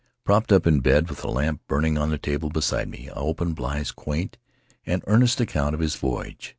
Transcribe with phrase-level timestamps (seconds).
[0.23, 3.55] Propped up in bed, with a lamp burning on the table beside me, I opened
[3.55, 4.39] Bligh's quaint
[4.83, 6.49] and earnest account of his voyage.